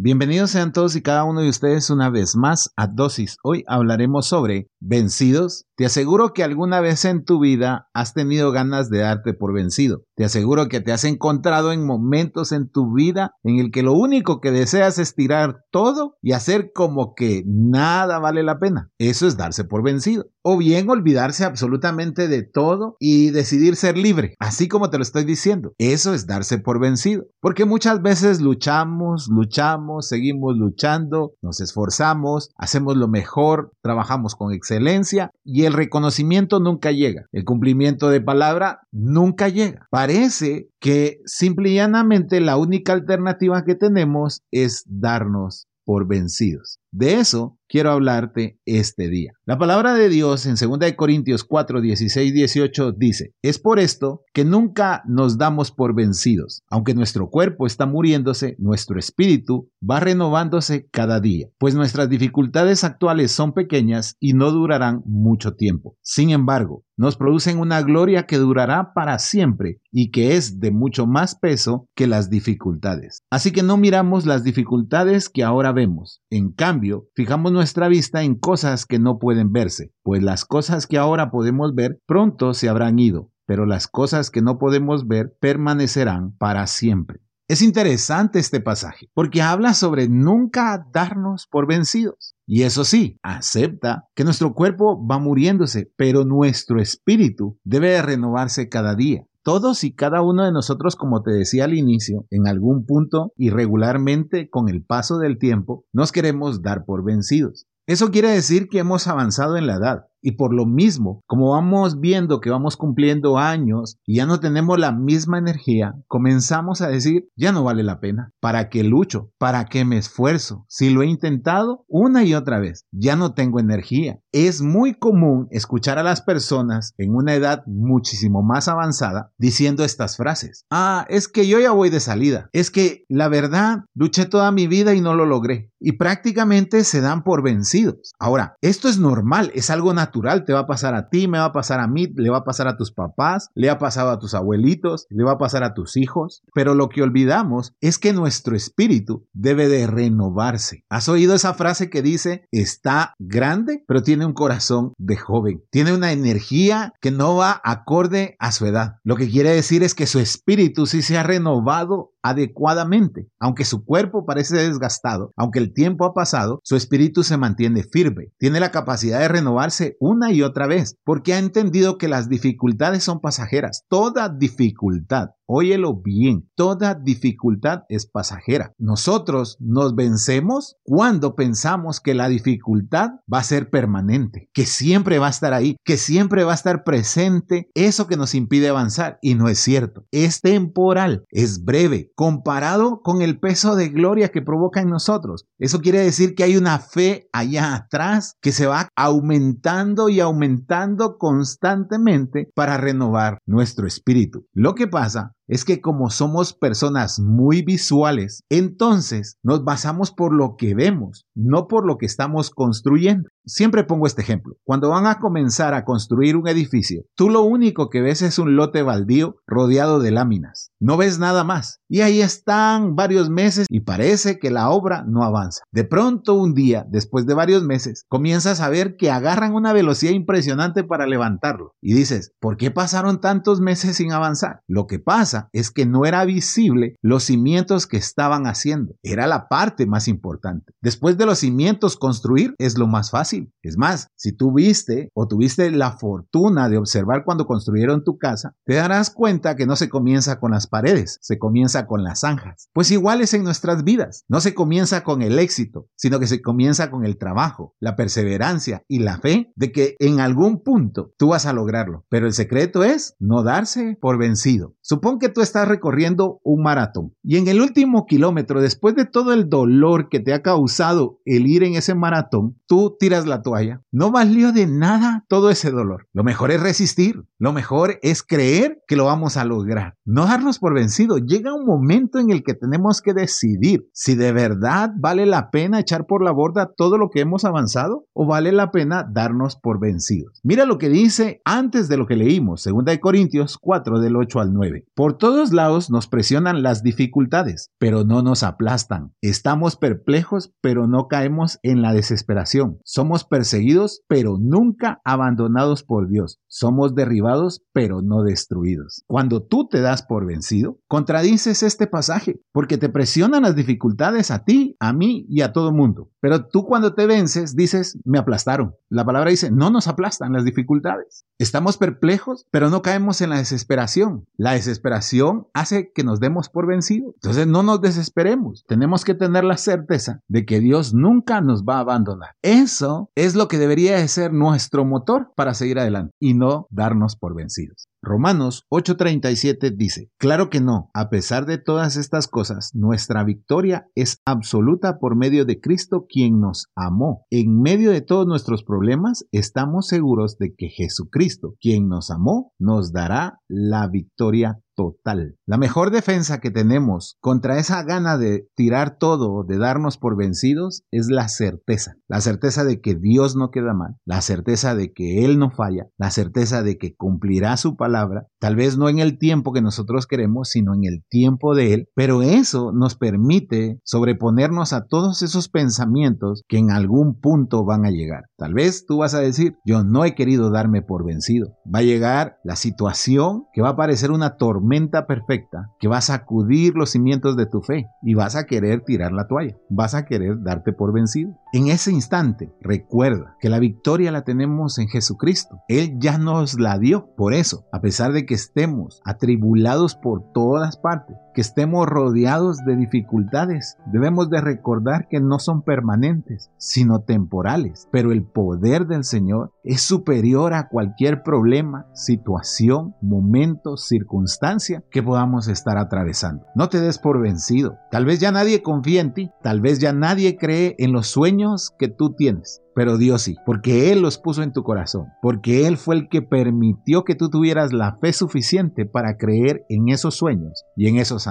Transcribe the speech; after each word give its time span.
Bienvenidos 0.00 0.52
sean 0.52 0.72
todos 0.72 0.94
y 0.94 1.02
cada 1.02 1.24
uno 1.24 1.40
de 1.40 1.48
ustedes 1.48 1.90
una 1.90 2.08
vez 2.08 2.36
más 2.36 2.72
a 2.76 2.86
Dosis. 2.86 3.36
Hoy 3.42 3.64
hablaremos 3.66 4.28
sobre 4.28 4.70
vencidos. 4.78 5.64
Te 5.76 5.86
aseguro 5.86 6.32
que 6.32 6.44
alguna 6.44 6.80
vez 6.80 7.04
en 7.04 7.24
tu 7.24 7.40
vida 7.40 7.88
has 7.94 8.14
tenido 8.14 8.52
ganas 8.52 8.90
de 8.90 8.98
darte 8.98 9.34
por 9.34 9.52
vencido. 9.52 10.04
Te 10.14 10.24
aseguro 10.24 10.68
que 10.68 10.80
te 10.80 10.92
has 10.92 11.02
encontrado 11.02 11.72
en 11.72 11.84
momentos 11.84 12.52
en 12.52 12.70
tu 12.70 12.94
vida 12.94 13.32
en 13.42 13.58
el 13.58 13.72
que 13.72 13.82
lo 13.82 13.92
único 13.92 14.40
que 14.40 14.52
deseas 14.52 14.98
es 14.98 15.16
tirar 15.16 15.64
todo 15.72 16.16
y 16.22 16.30
hacer 16.30 16.70
como 16.72 17.14
que 17.14 17.42
nada 17.46 18.20
vale 18.20 18.44
la 18.44 18.60
pena. 18.60 18.90
Eso 18.98 19.26
es 19.26 19.36
darse 19.36 19.64
por 19.64 19.82
vencido. 19.82 20.26
O 20.42 20.56
bien 20.56 20.88
olvidarse 20.90 21.44
absolutamente 21.44 22.28
de 22.28 22.42
todo 22.42 22.96
y 23.00 23.30
decidir 23.30 23.74
ser 23.74 23.98
libre, 23.98 24.34
así 24.38 24.68
como 24.68 24.90
te 24.90 24.96
lo 24.98 25.02
estoy 25.02 25.24
diciendo. 25.24 25.72
Eso 25.78 26.14
es 26.14 26.26
darse 26.26 26.58
por 26.58 26.80
vencido. 26.80 27.24
Porque 27.40 27.64
muchas 27.64 28.00
veces 28.00 28.40
luchamos, 28.40 29.28
luchamos, 29.28 29.87
seguimos 30.00 30.56
luchando, 30.56 31.32
nos 31.42 31.60
esforzamos, 31.60 32.50
hacemos 32.56 32.96
lo 32.96 33.08
mejor, 33.08 33.72
trabajamos 33.82 34.34
con 34.34 34.52
excelencia 34.52 35.30
y 35.44 35.64
el 35.64 35.72
reconocimiento 35.72 36.60
nunca 36.60 36.92
llega. 36.92 37.26
El 37.32 37.44
cumplimiento 37.44 38.08
de 38.10 38.20
palabra 38.20 38.80
nunca 38.92 39.48
llega 39.48 39.86
parece 39.90 40.68
que 40.80 41.20
simple 41.24 41.70
y 41.70 41.74
llanamente 41.76 42.40
la 42.40 42.56
única 42.56 42.92
alternativa 42.92 43.64
que 43.64 43.74
tenemos 43.74 44.42
es 44.50 44.84
darnos 44.86 45.66
por 45.84 46.06
vencidos. 46.06 46.80
De 46.90 47.14
eso 47.14 47.58
quiero 47.68 47.90
hablarte 47.90 48.58
este 48.64 49.08
día. 49.08 49.32
La 49.44 49.58
palabra 49.58 49.94
de 49.94 50.08
Dios 50.08 50.46
en 50.46 50.54
2 50.54 50.92
Corintios 50.96 51.44
4, 51.44 51.80
16, 51.80 52.32
18 52.32 52.92
dice, 52.92 53.34
es 53.42 53.58
por 53.58 53.78
esto 53.78 54.22
que 54.32 54.44
nunca 54.44 55.02
nos 55.06 55.38
damos 55.38 55.70
por 55.70 55.94
vencidos. 55.94 56.62
Aunque 56.70 56.94
nuestro 56.94 57.28
cuerpo 57.28 57.66
está 57.66 57.86
muriéndose, 57.86 58.56
nuestro 58.58 58.98
espíritu 58.98 59.70
va 59.88 60.00
renovándose 60.00 60.88
cada 60.90 61.20
día, 61.20 61.48
pues 61.58 61.74
nuestras 61.74 62.08
dificultades 62.08 62.84
actuales 62.84 63.32
son 63.32 63.52
pequeñas 63.52 64.16
y 64.18 64.32
no 64.32 64.50
durarán 64.50 65.02
mucho 65.04 65.54
tiempo. 65.54 65.96
Sin 66.02 66.30
embargo, 66.30 66.84
nos 66.96 67.16
producen 67.16 67.58
una 67.60 67.82
gloria 67.82 68.26
que 68.26 68.38
durará 68.38 68.92
para 68.92 69.18
siempre 69.18 69.80
y 69.92 70.10
que 70.10 70.36
es 70.36 70.58
de 70.58 70.72
mucho 70.72 71.06
más 71.06 71.36
peso 71.36 71.86
que 71.94 72.08
las 72.08 72.28
dificultades. 72.28 73.22
Así 73.30 73.52
que 73.52 73.62
no 73.62 73.76
miramos 73.76 74.26
las 74.26 74.42
dificultades 74.42 75.28
que 75.28 75.44
ahora 75.44 75.72
vemos. 75.72 76.22
En 76.28 76.50
cambio, 76.50 76.77
fijamos 77.14 77.52
nuestra 77.52 77.88
vista 77.88 78.22
en 78.22 78.34
cosas 78.34 78.86
que 78.86 78.98
no 78.98 79.18
pueden 79.18 79.52
verse, 79.52 79.92
pues 80.02 80.22
las 80.22 80.44
cosas 80.44 80.86
que 80.86 80.98
ahora 80.98 81.30
podemos 81.30 81.74
ver 81.74 82.00
pronto 82.06 82.54
se 82.54 82.68
habrán 82.68 82.98
ido, 82.98 83.30
pero 83.46 83.66
las 83.66 83.86
cosas 83.86 84.30
que 84.30 84.42
no 84.42 84.58
podemos 84.58 85.06
ver 85.06 85.34
permanecerán 85.40 86.36
para 86.36 86.66
siempre. 86.66 87.20
Es 87.48 87.62
interesante 87.62 88.38
este 88.38 88.60
pasaje, 88.60 89.08
porque 89.14 89.40
habla 89.40 89.72
sobre 89.72 90.06
nunca 90.06 90.86
darnos 90.92 91.46
por 91.46 91.66
vencidos. 91.66 92.34
Y 92.46 92.64
eso 92.64 92.84
sí, 92.84 93.18
acepta 93.22 94.04
que 94.14 94.24
nuestro 94.24 94.52
cuerpo 94.52 95.02
va 95.06 95.18
muriéndose, 95.18 95.90
pero 95.96 96.24
nuestro 96.26 96.78
espíritu 96.78 97.58
debe 97.64 98.02
renovarse 98.02 98.68
cada 98.68 98.94
día. 98.94 99.24
Todos 99.48 99.82
y 99.82 99.94
cada 99.94 100.20
uno 100.20 100.44
de 100.44 100.52
nosotros, 100.52 100.94
como 100.94 101.22
te 101.22 101.30
decía 101.30 101.64
al 101.64 101.72
inicio, 101.72 102.26
en 102.28 102.46
algún 102.46 102.84
punto 102.84 103.32
y 103.34 103.48
regularmente 103.48 104.50
con 104.50 104.68
el 104.68 104.84
paso 104.84 105.16
del 105.16 105.38
tiempo, 105.38 105.86
nos 105.90 106.12
queremos 106.12 106.60
dar 106.60 106.84
por 106.84 107.02
vencidos. 107.02 107.66
Eso 107.86 108.10
quiere 108.10 108.28
decir 108.28 108.68
que 108.68 108.80
hemos 108.80 109.06
avanzado 109.06 109.56
en 109.56 109.66
la 109.66 109.76
edad, 109.76 110.08
y 110.20 110.32
por 110.32 110.52
lo 110.52 110.66
mismo, 110.66 111.22
como 111.26 111.52
vamos 111.52 112.00
viendo 112.00 112.40
que 112.40 112.50
vamos 112.50 112.76
cumpliendo 112.76 113.38
años 113.38 113.98
y 114.04 114.16
ya 114.16 114.26
no 114.26 114.40
tenemos 114.40 114.78
la 114.78 114.92
misma 114.92 115.38
energía, 115.38 115.94
comenzamos 116.06 116.80
a 116.80 116.88
decir, 116.88 117.28
ya 117.36 117.52
no 117.52 117.64
vale 117.64 117.82
la 117.82 118.00
pena. 118.00 118.32
¿Para 118.40 118.68
qué 118.68 118.82
lucho? 118.84 119.30
¿Para 119.38 119.66
qué 119.66 119.84
me 119.84 119.96
esfuerzo? 119.96 120.64
Si 120.68 120.90
lo 120.90 121.02
he 121.02 121.06
intentado 121.06 121.84
una 121.88 122.24
y 122.24 122.34
otra 122.34 122.58
vez, 122.58 122.86
ya 122.90 123.16
no 123.16 123.34
tengo 123.34 123.60
energía. 123.60 124.20
Es 124.40 124.62
muy 124.62 124.94
común 124.94 125.48
escuchar 125.50 125.98
a 125.98 126.04
las 126.04 126.22
personas 126.22 126.94
en 126.96 127.12
una 127.12 127.34
edad 127.34 127.64
muchísimo 127.66 128.40
más 128.40 128.68
avanzada 128.68 129.32
diciendo 129.36 129.82
estas 129.82 130.16
frases. 130.16 130.64
Ah, 130.70 131.04
es 131.08 131.26
que 131.26 131.48
yo 131.48 131.58
ya 131.58 131.72
voy 131.72 131.90
de 131.90 131.98
salida. 131.98 132.48
Es 132.52 132.70
que 132.70 133.04
la 133.08 133.26
verdad, 133.26 133.86
luché 133.96 134.26
toda 134.26 134.52
mi 134.52 134.68
vida 134.68 134.94
y 134.94 135.00
no 135.00 135.16
lo 135.16 135.26
logré. 135.26 135.72
Y 135.80 135.92
prácticamente 135.92 136.84
se 136.84 137.00
dan 137.00 137.24
por 137.24 137.42
vencidos. 137.42 138.12
Ahora, 138.20 138.54
esto 138.60 138.88
es 138.88 138.98
normal, 138.98 139.50
es 139.54 139.70
algo 139.70 139.92
natural 139.92 140.44
te 140.44 140.52
va 140.52 140.60
a 140.60 140.66
pasar 140.68 140.94
a 140.94 141.08
ti, 141.08 141.26
me 141.26 141.38
va 141.38 141.46
a 141.46 141.52
pasar 141.52 141.80
a 141.80 141.88
mí, 141.88 142.06
le 142.14 142.30
va 142.30 142.38
a 142.38 142.44
pasar 142.44 142.68
a 142.68 142.76
tus 142.76 142.92
papás, 142.92 143.50
le 143.56 143.70
ha 143.70 143.78
pasado 143.78 144.10
a 144.10 144.20
tus 144.20 144.34
abuelitos, 144.34 145.06
le 145.10 145.24
va 145.24 145.32
a 145.32 145.38
pasar 145.38 145.64
a 145.64 145.74
tus 145.74 145.96
hijos, 145.96 146.42
pero 146.54 146.74
lo 146.74 146.88
que 146.88 147.02
olvidamos 147.02 147.74
es 147.80 147.98
que 147.98 148.12
nuestro 148.12 148.54
espíritu 148.54 149.26
debe 149.32 149.68
de 149.68 149.88
renovarse. 149.88 150.84
¿Has 150.88 151.08
oído 151.08 151.34
esa 151.34 151.54
frase 151.54 151.90
que 151.90 152.02
dice, 152.02 152.46
está 152.52 153.14
grande, 153.18 153.84
pero 153.88 154.02
tiene 154.02 154.27
un 154.28 154.34
corazón 154.34 154.92
de 154.98 155.16
joven, 155.16 155.64
tiene 155.70 155.92
una 155.92 156.12
energía 156.12 156.92
que 157.00 157.10
no 157.10 157.36
va 157.36 157.60
acorde 157.64 158.36
a 158.38 158.52
su 158.52 158.66
edad? 158.66 158.96
Lo 159.02 159.16
que 159.16 159.28
quiere 159.28 159.50
decir 159.50 159.82
es 159.82 159.94
que 159.94 160.06
su 160.06 160.20
espíritu 160.20 160.86
sí 160.86 161.02
se 161.02 161.18
ha 161.18 161.22
renovado 161.22 162.12
adecuadamente. 162.22 163.28
Aunque 163.40 163.64
su 163.64 163.84
cuerpo 163.84 164.26
parece 164.26 164.56
desgastado, 164.56 165.32
aunque 165.36 165.58
el 165.58 165.72
tiempo 165.72 166.04
ha 166.04 166.14
pasado, 166.14 166.60
su 166.64 166.76
espíritu 166.76 167.22
se 167.22 167.36
mantiene 167.36 167.82
firme. 167.82 168.32
Tiene 168.38 168.60
la 168.60 168.70
capacidad 168.70 169.20
de 169.20 169.28
renovarse 169.28 169.96
una 170.00 170.32
y 170.32 170.42
otra 170.42 170.66
vez, 170.66 170.96
porque 171.04 171.34
ha 171.34 171.38
entendido 171.38 171.98
que 171.98 172.08
las 172.08 172.28
dificultades 172.28 173.04
son 173.04 173.20
pasajeras. 173.20 173.84
Toda 173.88 174.28
dificultad 174.28 175.30
Óyelo 175.50 175.94
bien, 175.94 176.46
toda 176.56 176.94
dificultad 176.94 177.84
es 177.88 178.04
pasajera. 178.04 178.74
Nosotros 178.76 179.56
nos 179.60 179.94
vencemos 179.94 180.76
cuando 180.82 181.36
pensamos 181.36 182.00
que 182.00 182.12
la 182.12 182.28
dificultad 182.28 183.12
va 183.32 183.38
a 183.38 183.44
ser 183.44 183.70
permanente, 183.70 184.50
que 184.52 184.66
siempre 184.66 185.18
va 185.18 185.28
a 185.28 185.30
estar 185.30 185.54
ahí, 185.54 185.76
que 185.86 185.96
siempre 185.96 186.44
va 186.44 186.52
a 186.52 186.54
estar 186.54 186.84
presente 186.84 187.70
eso 187.72 188.06
que 188.06 188.18
nos 188.18 188.34
impide 188.34 188.68
avanzar. 188.68 189.18
Y 189.22 189.36
no 189.36 189.48
es 189.48 189.58
cierto. 189.58 190.04
Es 190.10 190.42
temporal, 190.42 191.24
es 191.30 191.64
breve, 191.64 192.12
comparado 192.18 193.00
con 193.00 193.22
el 193.22 193.38
peso 193.38 193.76
de 193.76 193.90
gloria 193.90 194.30
que 194.30 194.42
provoca 194.42 194.80
en 194.80 194.90
nosotros. 194.90 195.44
Eso 195.60 195.80
quiere 195.80 196.00
decir 196.00 196.34
que 196.34 196.42
hay 196.42 196.56
una 196.56 196.80
fe 196.80 197.28
allá 197.32 197.76
atrás 197.76 198.34
que 198.40 198.50
se 198.50 198.66
va 198.66 198.88
aumentando 198.96 200.08
y 200.08 200.18
aumentando 200.18 201.16
constantemente 201.16 202.50
para 202.56 202.76
renovar 202.76 203.38
nuestro 203.46 203.86
espíritu. 203.86 204.46
Lo 204.52 204.74
que 204.74 204.88
pasa 204.88 205.36
es 205.46 205.64
que 205.64 205.80
como 205.80 206.10
somos 206.10 206.54
personas 206.54 207.20
muy 207.20 207.62
visuales, 207.62 208.42
entonces 208.50 209.38
nos 209.44 209.62
basamos 209.62 210.10
por 210.10 210.34
lo 210.34 210.56
que 210.56 210.74
vemos, 210.74 211.24
no 211.36 211.68
por 211.68 211.86
lo 211.86 211.98
que 211.98 212.06
estamos 212.06 212.50
construyendo. 212.50 213.28
Siempre 213.48 213.82
pongo 213.82 214.06
este 214.06 214.20
ejemplo. 214.20 214.56
Cuando 214.64 214.90
van 214.90 215.06
a 215.06 215.18
comenzar 215.18 215.72
a 215.72 215.84
construir 215.84 216.36
un 216.36 216.48
edificio, 216.48 217.04
tú 217.14 217.30
lo 217.30 217.42
único 217.42 217.88
que 217.88 218.02
ves 218.02 218.20
es 218.20 218.38
un 218.38 218.56
lote 218.56 218.82
baldío 218.82 219.36
rodeado 219.46 220.00
de 220.00 220.10
láminas. 220.10 220.70
No 220.78 220.98
ves 220.98 221.18
nada 221.18 221.44
más. 221.44 221.80
Y 221.88 222.02
ahí 222.02 222.20
están 222.20 222.94
varios 222.94 223.30
meses 223.30 223.66
y 223.70 223.80
parece 223.80 224.38
que 224.38 224.50
la 224.50 224.68
obra 224.68 225.04
no 225.08 225.24
avanza. 225.24 225.62
De 225.72 225.84
pronto 225.84 226.34
un 226.34 226.52
día, 226.52 226.86
después 226.90 227.24
de 227.24 227.32
varios 227.32 227.64
meses, 227.64 228.04
comienzas 228.08 228.60
a 228.60 228.68
ver 228.68 228.96
que 228.96 229.10
agarran 229.10 229.54
una 229.54 229.72
velocidad 229.72 230.12
impresionante 230.12 230.84
para 230.84 231.06
levantarlo. 231.06 231.74
Y 231.80 231.94
dices, 231.94 232.32
¿por 232.40 232.58
qué 232.58 232.70
pasaron 232.70 233.22
tantos 233.22 233.60
meses 233.62 233.96
sin 233.96 234.12
avanzar? 234.12 234.60
Lo 234.66 234.86
que 234.86 234.98
pasa 234.98 235.48
es 235.52 235.70
que 235.70 235.86
no 235.86 236.04
era 236.04 236.24
visible 236.26 236.96
los 237.00 237.24
cimientos 237.24 237.86
que 237.86 237.96
estaban 237.96 238.46
haciendo. 238.46 238.94
Era 239.02 239.26
la 239.26 239.48
parte 239.48 239.86
más 239.86 240.06
importante. 240.06 240.74
Después 240.82 241.16
de 241.16 241.24
los 241.24 241.38
cimientos, 241.38 241.96
construir 241.96 242.54
es 242.58 242.76
lo 242.76 242.86
más 242.86 243.10
fácil. 243.10 243.37
Es 243.62 243.76
más, 243.76 244.08
si 244.16 244.32
tú 244.32 244.52
viste 244.52 245.10
o 245.14 245.28
tuviste 245.28 245.70
la 245.70 245.92
fortuna 245.92 246.68
de 246.68 246.78
observar 246.78 247.24
cuando 247.24 247.46
construyeron 247.46 248.04
tu 248.04 248.18
casa, 248.18 248.54
te 248.64 248.74
darás 248.74 249.10
cuenta 249.10 249.56
que 249.56 249.66
no 249.66 249.76
se 249.76 249.88
comienza 249.88 250.40
con 250.40 250.52
las 250.52 250.66
paredes, 250.66 251.18
se 251.20 251.38
comienza 251.38 251.86
con 251.86 252.02
las 252.02 252.20
zanjas. 252.20 252.68
Pues 252.72 252.90
igual 252.90 253.20
es 253.20 253.34
en 253.34 253.44
nuestras 253.44 253.84
vidas. 253.84 254.24
No 254.28 254.40
se 254.40 254.54
comienza 254.54 255.04
con 255.04 255.22
el 255.22 255.38
éxito, 255.38 255.88
sino 255.96 256.18
que 256.18 256.26
se 256.26 256.42
comienza 256.42 256.90
con 256.90 257.04
el 257.04 257.18
trabajo, 257.18 257.74
la 257.80 257.96
perseverancia 257.96 258.82
y 258.88 259.00
la 259.00 259.18
fe 259.18 259.52
de 259.56 259.72
que 259.72 259.96
en 259.98 260.20
algún 260.20 260.62
punto 260.62 261.12
tú 261.18 261.28
vas 261.28 261.46
a 261.46 261.52
lograrlo. 261.52 262.04
Pero 262.08 262.26
el 262.26 262.32
secreto 262.32 262.84
es 262.84 263.14
no 263.18 263.42
darse 263.42 263.98
por 264.00 264.18
vencido. 264.18 264.74
Supón 264.80 265.18
que 265.18 265.28
tú 265.28 265.40
estás 265.40 265.68
recorriendo 265.68 266.40
un 266.42 266.62
maratón 266.62 267.14
y 267.22 267.36
en 267.36 267.48
el 267.48 267.60
último 267.60 268.06
kilómetro, 268.06 268.60
después 268.60 268.94
de 268.94 269.04
todo 269.04 269.32
el 269.32 269.48
dolor 269.48 270.08
que 270.08 270.20
te 270.20 270.32
ha 270.32 270.42
causado 270.42 271.20
el 271.24 271.46
ir 271.46 271.62
en 271.62 271.74
ese 271.74 271.94
maratón, 271.94 272.57
tú 272.68 272.96
tiras 273.00 273.26
la 273.26 273.42
toalla. 273.42 273.82
No 273.90 274.12
valió 274.12 274.52
de 274.52 274.66
nada 274.66 275.24
todo 275.28 275.50
ese 275.50 275.70
dolor. 275.72 276.06
Lo 276.12 276.22
mejor 276.22 276.52
es 276.52 276.60
resistir. 276.60 277.24
Lo 277.38 277.52
mejor 277.52 277.98
es 278.02 278.22
creer 278.22 278.82
que 278.86 278.96
lo 278.96 279.06
vamos 279.06 279.36
a 279.36 279.44
lograr. 279.44 279.96
No 280.04 280.26
darnos 280.26 280.58
por 280.58 280.74
vencido. 280.74 281.18
Llega 281.18 281.54
un 281.54 281.64
momento 281.64 282.18
en 282.18 282.30
el 282.30 282.44
que 282.44 282.54
tenemos 282.54 283.00
que 283.00 283.14
decidir 283.14 283.88
si 283.92 284.14
de 284.14 284.32
verdad 284.32 284.90
vale 284.96 285.24
la 285.24 285.50
pena 285.50 285.80
echar 285.80 286.06
por 286.06 286.22
la 286.22 286.30
borda 286.30 286.72
todo 286.76 286.98
lo 286.98 287.10
que 287.10 287.20
hemos 287.20 287.44
avanzado 287.44 288.06
o 288.12 288.26
vale 288.26 288.52
la 288.52 288.70
pena 288.70 289.08
darnos 289.10 289.56
por 289.56 289.80
vencidos. 289.80 290.40
Mira 290.42 290.66
lo 290.66 290.78
que 290.78 290.88
dice 290.88 291.40
antes 291.44 291.88
de 291.88 291.96
lo 291.96 292.06
que 292.06 292.16
leímos, 292.16 292.64
2 292.64 292.98
Corintios 293.00 293.56
4 293.58 294.00
del 294.00 294.16
8 294.16 294.40
al 294.40 294.52
9. 294.52 294.86
Por 294.94 295.16
todos 295.16 295.52
lados 295.52 295.90
nos 295.90 296.06
presionan 296.06 296.62
las 296.62 296.82
dificultades, 296.82 297.70
pero 297.78 298.04
no 298.04 298.22
nos 298.22 298.42
aplastan. 298.42 299.14
Estamos 299.22 299.76
perplejos, 299.76 300.52
pero 300.60 300.86
no 300.86 301.08
caemos 301.08 301.58
en 301.62 301.82
la 301.82 301.92
desesperación. 301.92 302.57
Somos 302.84 303.24
perseguidos, 303.24 304.02
pero 304.08 304.38
nunca 304.40 305.00
abandonados 305.04 305.82
por 305.82 306.08
Dios. 306.08 306.40
Somos 306.46 306.94
derribados, 306.94 307.62
pero 307.72 308.02
no 308.02 308.22
destruidos. 308.22 309.04
Cuando 309.06 309.42
tú 309.42 309.68
te 309.68 309.80
das 309.80 310.02
por 310.02 310.26
vencido, 310.26 310.78
contradices 310.88 311.62
este 311.62 311.86
pasaje, 311.86 312.40
porque 312.52 312.78
te 312.78 312.88
presionan 312.88 313.42
las 313.42 313.54
dificultades 313.54 314.30
a 314.30 314.44
ti, 314.44 314.76
a 314.80 314.92
mí 314.92 315.26
y 315.28 315.42
a 315.42 315.52
todo 315.52 315.72
mundo. 315.72 316.10
Pero 316.20 316.46
tú 316.46 316.64
cuando 316.64 316.94
te 316.94 317.06
vences 317.06 317.54
dices, 317.54 317.98
me 318.04 318.18
aplastaron. 318.18 318.74
La 318.88 319.04
palabra 319.04 319.30
dice, 319.30 319.50
no 319.50 319.70
nos 319.70 319.88
aplastan 319.88 320.32
las 320.32 320.44
dificultades. 320.44 321.24
Estamos 321.38 321.76
perplejos, 321.76 322.46
pero 322.50 322.70
no 322.70 322.82
caemos 322.82 323.20
en 323.20 323.30
la 323.30 323.38
desesperación. 323.38 324.26
La 324.36 324.52
desesperación 324.52 325.46
hace 325.54 325.92
que 325.94 326.04
nos 326.04 326.20
demos 326.20 326.48
por 326.48 326.66
vencido. 326.66 327.12
Entonces 327.14 327.46
no 327.46 327.62
nos 327.62 327.80
desesperemos. 327.80 328.64
Tenemos 328.66 329.04
que 329.04 329.14
tener 329.14 329.44
la 329.44 329.56
certeza 329.56 330.22
de 330.28 330.44
que 330.44 330.60
Dios 330.60 330.94
nunca 330.94 331.40
nos 331.40 331.64
va 331.64 331.76
a 331.76 331.80
abandonar. 331.80 332.30
Eso 332.48 333.10
es 333.14 333.34
lo 333.34 333.46
que 333.46 333.58
debería 333.58 333.98
de 333.98 334.08
ser 334.08 334.32
nuestro 334.32 334.86
motor 334.86 335.32
para 335.36 335.52
seguir 335.52 335.78
adelante 335.78 336.14
y 336.18 336.32
no 336.32 336.66
darnos 336.70 337.14
por 337.14 337.34
vencidos. 337.34 337.88
Romanos 338.00 338.64
8:37 338.70 339.76
dice, 339.76 340.08
claro 340.16 340.48
que 340.48 340.62
no, 340.62 340.88
a 340.94 341.10
pesar 341.10 341.44
de 341.44 341.58
todas 341.58 341.98
estas 341.98 342.26
cosas, 342.26 342.70
nuestra 342.72 343.22
victoria 343.22 343.88
es 343.94 344.22
absoluta 344.24 344.98
por 344.98 345.14
medio 345.14 345.44
de 345.44 345.60
Cristo 345.60 346.06
quien 346.08 346.40
nos 346.40 346.68
amó. 346.74 347.26
En 347.28 347.60
medio 347.60 347.90
de 347.90 348.00
todos 348.00 348.26
nuestros 348.26 348.64
problemas, 348.64 349.26
estamos 349.30 349.86
seguros 349.86 350.38
de 350.38 350.54
que 350.56 350.70
Jesucristo, 350.70 351.54
quien 351.60 351.86
nos 351.86 352.10
amó, 352.10 352.54
nos 352.58 352.92
dará 352.92 353.40
la 353.46 353.88
victoria 353.88 354.58
total. 354.78 355.34
La 355.44 355.58
mejor 355.58 355.90
defensa 355.90 356.38
que 356.38 356.52
tenemos 356.52 357.16
contra 357.20 357.58
esa 357.58 357.82
gana 357.82 358.16
de 358.16 358.46
tirar 358.54 358.96
todo, 358.96 359.42
de 359.42 359.58
darnos 359.58 359.98
por 359.98 360.16
vencidos, 360.16 360.84
es 360.92 361.08
la 361.10 361.26
certeza. 361.26 361.96
La 362.06 362.20
certeza 362.20 362.62
de 362.62 362.80
que 362.80 362.94
Dios 362.94 363.34
no 363.34 363.50
queda 363.50 363.74
mal, 363.74 363.96
la 364.04 364.20
certeza 364.20 364.76
de 364.76 364.92
que 364.92 365.24
Él 365.24 365.40
no 365.40 365.50
falla, 365.50 365.88
la 365.98 366.12
certeza 366.12 366.62
de 366.62 366.78
que 366.78 366.94
cumplirá 366.94 367.56
su 367.56 367.76
palabra, 367.76 368.28
tal 368.38 368.54
vez 368.54 368.78
no 368.78 368.88
en 368.88 369.00
el 369.00 369.18
tiempo 369.18 369.52
que 369.52 369.62
nosotros 369.62 370.06
queremos, 370.06 370.50
sino 370.50 370.74
en 370.74 370.84
el 370.84 371.02
tiempo 371.08 371.56
de 371.56 371.74
Él, 371.74 371.88
pero 371.96 372.22
eso 372.22 372.70
nos 372.72 372.94
permite 372.94 373.80
sobreponernos 373.82 374.72
a 374.72 374.86
todos 374.86 375.22
esos 375.22 375.48
pensamientos 375.48 376.44
que 376.46 376.58
en 376.58 376.70
algún 376.70 377.18
punto 377.18 377.64
van 377.64 377.84
a 377.84 377.90
llegar. 377.90 378.26
Tal 378.36 378.54
vez 378.54 378.86
tú 378.86 378.98
vas 378.98 379.14
a 379.14 379.20
decir, 379.20 379.56
yo 379.64 379.82
no 379.82 380.04
he 380.04 380.14
querido 380.14 380.52
darme 380.52 380.82
por 380.82 381.04
vencido. 381.04 381.56
Va 381.66 381.80
a 381.80 381.82
llegar 381.82 382.36
la 382.44 382.54
situación 382.54 383.46
que 383.52 383.60
va 383.60 383.70
a 383.70 383.76
parecer 383.76 384.12
una 384.12 384.36
tormenta 384.68 385.06
perfecta 385.06 385.70
que 385.80 385.88
va 385.88 385.96
a 385.96 386.02
sacudir 386.02 386.74
los 386.74 386.90
cimientos 386.90 387.38
de 387.38 387.46
tu 387.46 387.62
fe 387.62 387.88
y 388.02 388.12
vas 388.12 388.36
a 388.36 388.44
querer 388.44 388.82
tirar 388.82 389.12
la 389.12 389.26
toalla, 389.26 389.56
vas 389.70 389.94
a 389.94 390.04
querer 390.04 390.42
darte 390.42 390.74
por 390.74 390.92
vencido. 390.92 391.38
En 391.54 391.68
ese 391.68 391.90
instante, 391.90 392.52
recuerda 392.60 393.34
que 393.40 393.48
la 393.48 393.60
victoria 393.60 394.12
la 394.12 394.24
tenemos 394.24 394.78
en 394.78 394.88
Jesucristo. 394.88 395.62
Él 395.68 395.94
ya 395.98 396.18
nos 396.18 396.60
la 396.60 396.78
dio. 396.78 397.14
Por 397.16 397.32
eso, 397.32 397.64
a 397.72 397.80
pesar 397.80 398.12
de 398.12 398.26
que 398.26 398.34
estemos 398.34 399.00
atribulados 399.06 399.94
por 399.94 400.32
todas 400.34 400.76
partes, 400.76 401.16
que 401.38 401.42
estemos 401.42 401.86
rodeados 401.86 402.64
de 402.66 402.74
dificultades, 402.74 403.78
debemos 403.92 404.28
de 404.28 404.40
recordar 404.40 405.06
que 405.06 405.20
no 405.20 405.38
son 405.38 405.62
permanentes, 405.62 406.50
sino 406.56 407.02
temporales. 407.02 407.86
Pero 407.92 408.10
el 408.10 408.24
poder 408.24 408.88
del 408.88 409.04
Señor 409.04 409.52
es 409.62 409.82
superior 409.82 410.52
a 410.52 410.68
cualquier 410.68 411.22
problema, 411.22 411.86
situación, 411.94 412.96
momento, 413.00 413.76
circunstancia 413.76 414.82
que 414.90 415.00
podamos 415.00 415.46
estar 415.46 415.78
atravesando. 415.78 416.44
No 416.56 416.68
te 416.68 416.80
des 416.80 416.98
por 416.98 417.20
vencido. 417.20 417.76
Tal 417.92 418.04
vez 418.04 418.18
ya 418.18 418.32
nadie 418.32 418.60
confía 418.60 419.00
en 419.00 419.14
ti, 419.14 419.30
tal 419.40 419.60
vez 419.60 419.78
ya 419.78 419.92
nadie 419.92 420.36
cree 420.38 420.74
en 420.78 420.90
los 420.92 421.06
sueños 421.06 421.72
que 421.78 421.86
tú 421.86 422.16
tienes, 422.16 422.62
pero 422.74 422.98
Dios 422.98 423.22
sí, 423.22 423.36
porque 423.46 423.92
Él 423.92 424.02
los 424.02 424.18
puso 424.18 424.42
en 424.42 424.52
tu 424.52 424.64
corazón, 424.64 425.06
porque 425.22 425.68
Él 425.68 425.76
fue 425.76 425.94
el 425.94 426.08
que 426.08 426.22
permitió 426.22 427.04
que 427.04 427.14
tú 427.14 427.30
tuvieras 427.30 427.72
la 427.72 427.96
fe 428.00 428.12
suficiente 428.12 428.86
para 428.86 429.16
creer 429.16 429.64
en 429.68 429.88
esos 429.88 430.16
sueños 430.16 430.64
y 430.76 430.88
en 430.88 430.96
esos 430.96 431.27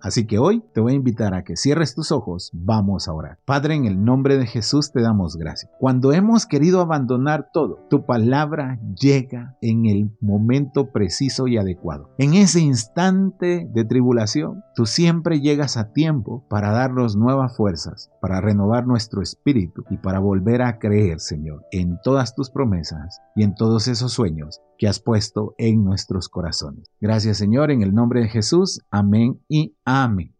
Así 0.00 0.26
que 0.26 0.38
hoy 0.38 0.62
te 0.72 0.80
voy 0.80 0.92
a 0.92 0.96
invitar 0.96 1.34
a 1.34 1.42
que 1.42 1.56
cierres 1.56 1.94
tus 1.94 2.12
ojos, 2.12 2.50
vamos 2.52 3.08
a 3.08 3.12
orar. 3.12 3.38
Padre, 3.44 3.74
en 3.74 3.84
el 3.84 4.04
nombre 4.04 4.38
de 4.38 4.46
Jesús 4.46 4.92
te 4.92 5.02
damos 5.02 5.36
gracias. 5.36 5.72
Cuando 5.78 6.12
hemos 6.12 6.46
querido 6.46 6.80
abandonar 6.80 7.50
todo, 7.52 7.80
tu 7.90 8.06
palabra 8.06 8.78
llega 8.94 9.56
en 9.60 9.86
el 9.86 10.16
momento 10.20 10.92
preciso 10.92 11.48
y 11.48 11.58
adecuado. 11.58 12.10
En 12.18 12.34
ese 12.34 12.60
instante 12.60 13.68
de 13.72 13.84
tribulación, 13.84 14.62
tú 14.74 14.86
siempre 14.86 15.40
llegas 15.40 15.76
a 15.76 15.92
tiempo 15.92 16.44
para 16.48 16.70
darnos 16.70 17.16
nuevas 17.16 17.56
fuerzas, 17.56 18.10
para 18.20 18.40
renovar 18.40 18.86
nuestro 18.86 19.20
espíritu 19.20 19.84
y 19.90 19.96
para 19.96 20.20
volver 20.20 20.62
a 20.62 20.78
creer, 20.78 21.18
Señor, 21.18 21.64
en 21.72 21.98
todas 22.02 22.34
tus 22.34 22.50
promesas 22.50 23.20
y 23.34 23.42
en 23.42 23.54
todos 23.54 23.88
esos 23.88 24.12
sueños 24.12 24.60
que 24.78 24.88
has 24.88 25.00
puesto 25.00 25.54
en 25.58 25.84
nuestros 25.84 26.28
corazones. 26.28 26.90
Gracias 27.00 27.36
Señor, 27.36 27.70
en 27.70 27.82
el 27.82 27.94
nombre 27.94 28.20
de 28.22 28.28
Jesús. 28.28 28.80
Amén 28.90 29.40
y 29.48 29.74
amén. 29.84 30.37